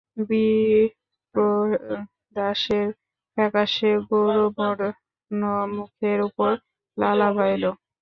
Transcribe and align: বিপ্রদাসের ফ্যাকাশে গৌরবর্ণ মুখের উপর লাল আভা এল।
বিপ্রদাসের 1.33 1.97
ফ্যাকাশে 3.37 3.91
গৌরবর্ণ 4.07 5.41
মুখের 5.75 6.19
উপর 6.27 6.51
লাল 6.97 7.19
আভা 7.27 7.45
এল। 7.55 7.63